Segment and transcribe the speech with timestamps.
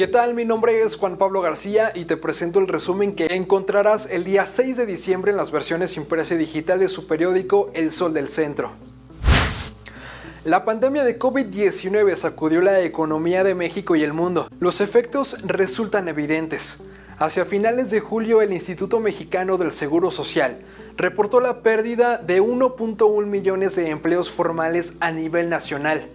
[0.00, 0.32] ¿Qué tal?
[0.32, 4.46] Mi nombre es Juan Pablo García y te presento el resumen que encontrarás el día
[4.46, 8.28] 6 de diciembre en las versiones impresa y digital de su periódico El Sol del
[8.28, 8.70] Centro.
[10.46, 14.48] La pandemia de COVID-19 sacudió la economía de México y el mundo.
[14.58, 16.82] Los efectos resultan evidentes.
[17.18, 20.60] Hacia finales de julio, el Instituto Mexicano del Seguro Social
[20.96, 26.08] reportó la pérdida de 1.1 millones de empleos formales a nivel nacional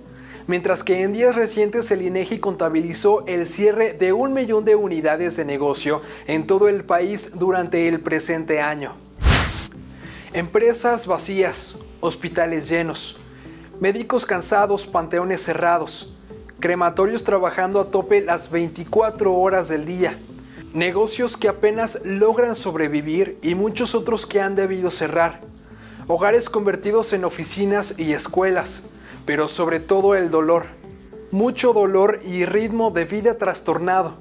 [0.48, 5.38] mientras que en días recientes el INEGI contabilizó el cierre de un millón de unidades
[5.38, 8.94] de negocio en todo el país durante el presente año.
[10.34, 13.18] Empresas vacías, hospitales llenos,
[13.80, 16.16] médicos cansados, panteones cerrados,
[16.60, 20.20] crematorios trabajando a tope las 24 horas del día,
[20.74, 25.42] negocios que apenas logran sobrevivir y muchos otros que han debido cerrar,
[26.08, 28.90] hogares convertidos en oficinas y escuelas,
[29.26, 30.66] pero sobre todo el dolor.
[31.32, 34.14] Mucho dolor y ritmo de vida trastornado.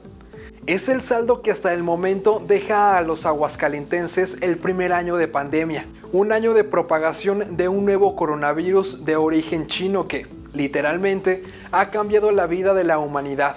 [0.66, 5.28] Es el saldo que hasta el momento deja a los aguascalentenses el primer año de
[5.28, 11.90] pandemia, un año de propagación de un nuevo coronavirus de origen chino que, literalmente, ha
[11.90, 13.56] cambiado la vida de la humanidad.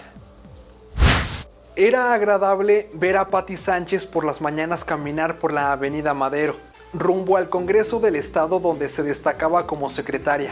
[1.77, 6.57] Era agradable ver a Patti Sánchez por las mañanas caminar por la Avenida Madero,
[6.91, 10.51] rumbo al Congreso del Estado donde se destacaba como secretaria.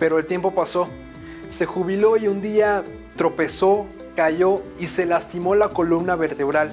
[0.00, 0.88] Pero el tiempo pasó.
[1.46, 2.82] Se jubiló y un día
[3.14, 6.72] tropezó, cayó y se lastimó la columna vertebral.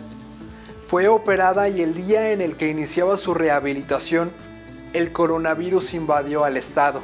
[0.81, 4.31] Fue operada y el día en el que iniciaba su rehabilitación,
[4.94, 7.02] el coronavirus invadió al estado.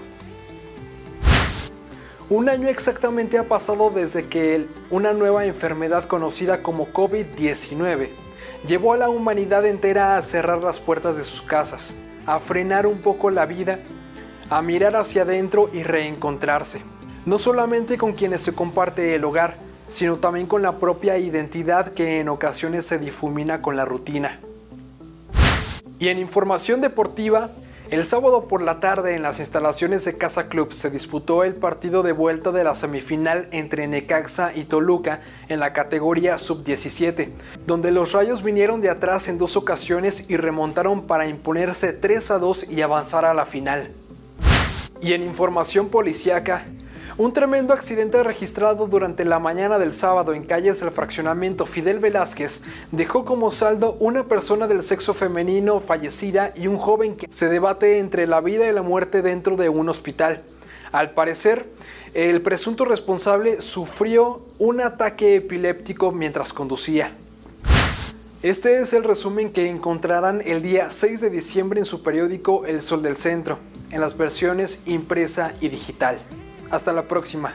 [2.30, 8.08] Un año exactamente ha pasado desde que una nueva enfermedad conocida como COVID-19
[8.66, 13.00] llevó a la humanidad entera a cerrar las puertas de sus casas, a frenar un
[13.00, 13.80] poco la vida
[14.54, 16.80] a mirar hacia adentro y reencontrarse,
[17.26, 19.56] no solamente con quienes se comparte el hogar,
[19.88, 24.40] sino también con la propia identidad que en ocasiones se difumina con la rutina.
[25.98, 27.50] Y en información deportiva,
[27.90, 32.04] el sábado por la tarde en las instalaciones de Casa Club se disputó el partido
[32.04, 37.30] de vuelta de la semifinal entre Necaxa y Toluca en la categoría sub-17,
[37.66, 42.38] donde los Rayos vinieron de atrás en dos ocasiones y remontaron para imponerse 3 a
[42.38, 43.90] 2 y avanzar a la final.
[45.04, 46.64] Y en información policíaca,
[47.18, 52.64] un tremendo accidente registrado durante la mañana del sábado en calles del fraccionamiento Fidel Velázquez
[52.94, 58.00] dejó como saldo una persona del sexo femenino fallecida y un joven que se debate
[58.00, 60.42] entre la vida y la muerte dentro de un hospital.
[60.94, 61.66] Al parecer,
[62.14, 67.12] el presunto responsable sufrió un ataque epiléptico mientras conducía.
[68.42, 72.82] Este es el resumen que encontrarán el día 6 de diciembre en su periódico El
[72.82, 73.60] Sol del Centro
[73.94, 76.18] en las versiones impresa y digital.
[76.72, 77.54] Hasta la próxima.